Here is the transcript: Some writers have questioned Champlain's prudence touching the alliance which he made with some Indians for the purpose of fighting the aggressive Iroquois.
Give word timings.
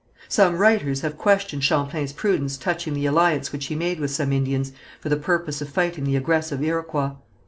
Some 0.29 0.57
writers 0.57 1.01
have 1.01 1.15
questioned 1.15 1.63
Champlain's 1.63 2.11
prudence 2.11 2.57
touching 2.57 2.95
the 2.95 3.05
alliance 3.05 3.51
which 3.51 3.67
he 3.67 3.75
made 3.75 3.99
with 3.99 4.09
some 4.09 4.33
Indians 4.33 4.71
for 4.99 5.09
the 5.09 5.15
purpose 5.15 5.61
of 5.61 5.69
fighting 5.69 6.05
the 6.05 6.15
aggressive 6.15 6.63
Iroquois. 6.63 7.11